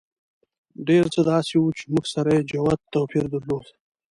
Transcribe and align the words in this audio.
ډېر 0.87 1.05
څه 1.13 1.21
داسې 1.31 1.53
وو 1.57 1.75
چې 1.77 1.83
موږ 1.91 2.05
سره 2.13 2.29
یې 2.35 2.47
جوت 2.51 2.79
توپیر 2.93 3.25
درلود. 3.33 3.67